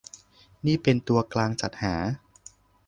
[0.65, 1.95] นี่เป็นตัวกลางจัดหา?